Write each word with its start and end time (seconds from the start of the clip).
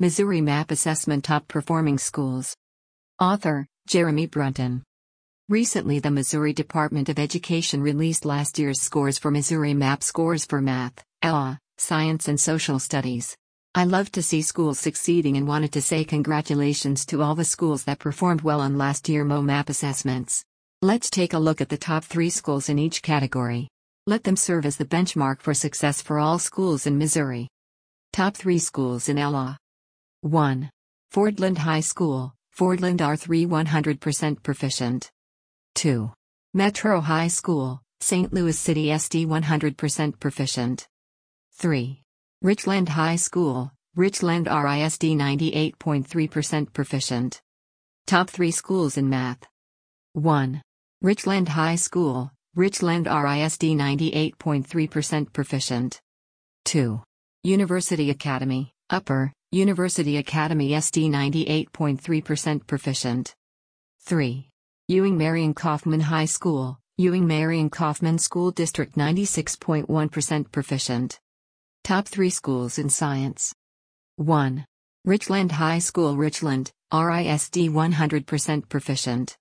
Missouri 0.00 0.40
Map 0.40 0.72
Assessment 0.72 1.22
Top 1.22 1.46
Performing 1.46 1.98
Schools. 1.98 2.56
Author, 3.20 3.68
Jeremy 3.86 4.26
Brunton. 4.26 4.82
Recently, 5.48 6.00
the 6.00 6.10
Missouri 6.10 6.52
Department 6.52 7.08
of 7.08 7.20
Education 7.20 7.80
released 7.80 8.24
last 8.24 8.58
year's 8.58 8.80
scores 8.80 9.18
for 9.18 9.30
Missouri 9.30 9.72
Map 9.72 10.02
scores 10.02 10.44
for 10.44 10.60
math, 10.60 11.04
LA, 11.24 11.58
science, 11.78 12.26
and 12.26 12.40
social 12.40 12.80
studies. 12.80 13.36
I 13.72 13.84
love 13.84 14.10
to 14.12 14.22
see 14.22 14.42
schools 14.42 14.80
succeeding 14.80 15.36
and 15.36 15.46
wanted 15.46 15.72
to 15.74 15.80
say 15.80 16.02
congratulations 16.02 17.06
to 17.06 17.22
all 17.22 17.36
the 17.36 17.44
schools 17.44 17.84
that 17.84 18.00
performed 18.00 18.40
well 18.40 18.60
on 18.60 18.76
last 18.76 19.08
year 19.08 19.24
MOMAP 19.24 19.68
assessments. 19.68 20.44
Let's 20.82 21.08
take 21.08 21.34
a 21.34 21.38
look 21.38 21.60
at 21.60 21.68
the 21.68 21.78
top 21.78 22.02
three 22.02 22.30
schools 22.30 22.68
in 22.68 22.80
each 22.80 23.00
category. 23.00 23.68
Let 24.08 24.24
them 24.24 24.34
serve 24.34 24.66
as 24.66 24.76
the 24.76 24.84
benchmark 24.84 25.40
for 25.40 25.54
success 25.54 26.02
for 26.02 26.18
all 26.18 26.40
schools 26.40 26.84
in 26.84 26.98
Missouri. 26.98 27.46
Top 28.12 28.36
3 28.36 28.58
schools 28.58 29.08
in 29.08 29.18
LA. 29.18 29.56
1. 30.24 30.70
Fordland 31.12 31.58
High 31.58 31.80
School, 31.80 32.32
Fordland 32.56 33.00
R3 33.00 33.46
100% 33.46 34.42
proficient. 34.42 35.10
2. 35.74 36.10
Metro 36.54 37.00
High 37.00 37.28
School, 37.28 37.82
St. 38.00 38.32
Louis 38.32 38.58
City 38.58 38.86
SD 38.86 39.26
100% 39.26 40.18
proficient. 40.18 40.88
3. 41.58 42.00
Richland 42.40 42.88
High 42.88 43.16
School, 43.16 43.70
Richland 43.96 44.46
RISD 44.46 45.14
98.3% 45.14 46.72
proficient. 46.72 47.42
Top 48.06 48.30
3 48.30 48.50
schools 48.50 48.96
in 48.96 49.10
math. 49.10 49.46
1. 50.14 50.62
Richland 51.02 51.50
High 51.50 51.76
School, 51.76 52.30
Richland 52.54 53.04
RISD 53.04 53.76
98.3% 53.76 55.32
proficient. 55.34 56.00
2. 56.64 57.02
University 57.42 58.08
Academy, 58.08 58.72
Upper, 58.88 59.30
University 59.54 60.16
Academy 60.16 60.70
SD 60.70 61.08
98.3% 61.08 62.66
proficient. 62.66 63.36
3. 64.00 64.48
Ewing 64.88 65.16
Marion 65.16 65.54
Kauffman 65.54 66.00
High 66.00 66.24
School, 66.24 66.80
Ewing 66.98 67.24
Marion 67.24 67.70
Kauffman 67.70 68.18
School 68.18 68.50
District 68.50 68.96
96.1% 68.96 70.50
proficient. 70.50 71.20
Top 71.84 72.08
3 72.08 72.30
schools 72.30 72.78
in 72.78 72.90
science. 72.90 73.54
1. 74.16 74.66
Richland 75.04 75.52
High 75.52 75.78
School 75.78 76.16
Richland, 76.16 76.72
RISD 76.92 77.70
100% 77.70 78.68
proficient. 78.68 79.36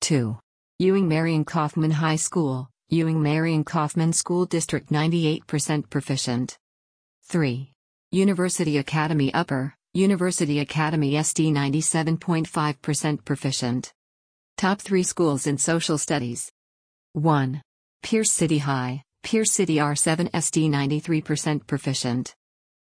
2. 0.00 0.36
Ewing 0.80 1.06
Marion 1.06 1.44
Kauffman 1.44 1.92
High 1.92 2.16
School, 2.16 2.68
Ewing 2.88 3.22
Marion 3.22 3.62
Kauffman 3.62 4.12
School 4.12 4.46
District 4.46 4.90
98% 4.90 5.88
proficient. 5.90 6.58
3. 7.28 7.73
University 8.14 8.78
Academy 8.78 9.34
Upper, 9.34 9.74
University 9.92 10.60
Academy 10.60 11.14
SD 11.14 11.50
97.5% 11.50 13.24
proficient. 13.24 13.92
Top 14.56 14.80
3 14.80 15.02
schools 15.02 15.48
in 15.48 15.58
social 15.58 15.98
studies. 15.98 16.48
1. 17.14 17.60
Pierce 18.04 18.30
City 18.30 18.58
High, 18.58 19.02
Pierce 19.24 19.50
City 19.50 19.78
R7 19.78 20.30
SD 20.30 20.70
93% 20.70 21.66
proficient. 21.66 22.36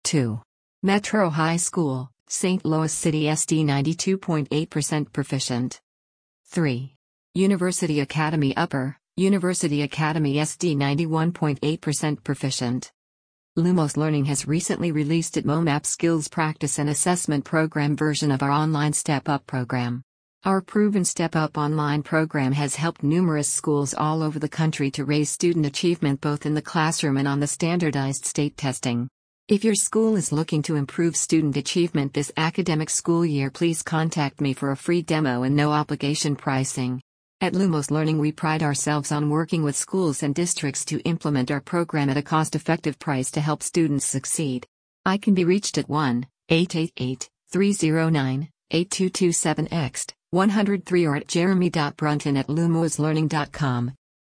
2. 0.06 0.39
Metro 0.84 1.30
High 1.30 1.58
School, 1.58 2.09
St. 2.30 2.64
Louis 2.64 2.94
City 2.94 3.23
SD 3.23 3.66
92.8% 3.66 5.11
proficient. 5.11 5.81
3. 6.45 6.95
University 7.33 8.00
Academy 8.00 8.56
Upper, 8.56 8.95
University 9.17 9.81
Academy 9.81 10.36
SD 10.36 10.78
91.8% 10.78 12.23
proficient. 12.23 12.94
Lumos 13.58 13.97
Learning 13.97 14.25
has 14.25 14.47
recently 14.47 14.92
released 14.92 15.36
its 15.36 15.45
MOMAP 15.45 15.83
Skills 15.86 16.28
Practice 16.28 16.78
and 16.78 16.88
Assessment 16.88 17.44
Program 17.44 17.95
version 17.95 18.31
of 18.31 18.44
our 18.44 18.52
online 18.52 18.94
Step 18.94 19.28
Up 19.28 19.45
program. 19.47 20.03
Our 20.45 20.61
proven 20.61 21.03
Step 21.03 21.36
Up 21.36 21.58
online 21.58 22.03
program 22.03 22.52
has 22.52 22.75
helped 22.75 23.02
numerous 23.02 23.52
schools 23.52 23.95
all 23.95 24.22
over 24.22 24.38
the 24.38 24.47
country 24.47 24.92
to 24.92 25.04
raise 25.04 25.32
student 25.32 25.65
achievement 25.65 26.21
both 26.21 26.45
in 26.45 26.54
the 26.54 26.61
classroom 26.61 27.17
and 27.17 27.27
on 27.27 27.39
the 27.39 27.48
standardized 27.48 28.23
state 28.23 28.55
testing. 28.55 29.10
If 29.48 29.64
your 29.64 29.76
school 29.76 30.16
is 30.16 30.31
looking 30.31 30.61
to 30.61 30.76
improve 30.76 31.16
student 31.16 31.58
achievement 31.58 32.14
this 32.14 32.31
academic 32.37 32.92
school 32.92 33.26
year, 33.26 33.49
please 33.49 33.81
contact 33.81 34.42
me 34.42 34.54
for 34.54 34.71
a 34.71 34.77
free 34.77 35.02
demo 35.02 35.42
and 35.42 35.55
no 35.55 35.71
obligation 35.71 36.36
pricing. 36.36 37.02
At 37.42 37.54
Lumos 37.54 37.89
Learning, 37.89 38.20
we 38.20 38.33
pride 38.33 38.61
ourselves 38.61 39.14
on 39.14 39.30
working 39.30 39.64
with 39.64 39.77
schools 39.77 40.23
and 40.23 40.36
districts 40.36 40.83
to 40.86 41.00
implement 41.04 41.50
our 41.50 41.61
program 41.61 42.10
at 42.10 42.17
a 42.17 42.22
cost 42.22 42.54
effective 42.54 43.00
price 43.00 43.32
to 43.32 43.39
help 43.39 43.64
students 43.64 44.04
succeed. 44.05 44.67
I 45.05 45.17
can 45.17 45.36
be 45.36 45.45
reached 45.45 45.78
at 45.78 45.88
1 45.88 46.28
888 46.49 47.30
309 47.49 48.49
8227 48.72 49.73
X 49.73 50.08
103 50.32 51.05
or 51.05 51.16
at 51.16 51.28
jeremy.brunton 51.30 52.36
at 52.36 52.48
lumoslearning.com. 52.48 53.94